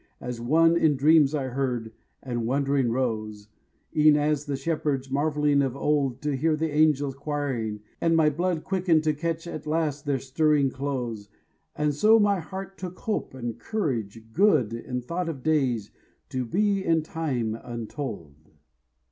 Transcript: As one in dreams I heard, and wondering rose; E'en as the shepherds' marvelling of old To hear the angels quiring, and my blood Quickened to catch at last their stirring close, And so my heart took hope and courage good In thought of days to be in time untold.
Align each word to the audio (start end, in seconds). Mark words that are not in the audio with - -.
As 0.19 0.41
one 0.41 0.75
in 0.77 0.95
dreams 0.95 1.35
I 1.35 1.49
heard, 1.49 1.91
and 2.23 2.47
wondering 2.47 2.89
rose; 2.89 3.49
E'en 3.95 4.17
as 4.17 4.45
the 4.47 4.55
shepherds' 4.55 5.11
marvelling 5.11 5.61
of 5.61 5.75
old 5.75 6.23
To 6.23 6.35
hear 6.35 6.55
the 6.55 6.71
angels 6.75 7.13
quiring, 7.13 7.81
and 8.01 8.15
my 8.17 8.31
blood 8.31 8.63
Quickened 8.63 9.03
to 9.03 9.13
catch 9.13 9.45
at 9.45 9.67
last 9.67 10.05
their 10.07 10.17
stirring 10.17 10.71
close, 10.71 11.29
And 11.75 11.93
so 11.93 12.17
my 12.17 12.39
heart 12.39 12.79
took 12.79 12.97
hope 13.01 13.35
and 13.35 13.59
courage 13.59 14.23
good 14.33 14.73
In 14.73 15.03
thought 15.03 15.29
of 15.29 15.43
days 15.43 15.91
to 16.29 16.45
be 16.45 16.83
in 16.83 17.03
time 17.03 17.53
untold. 17.63 18.37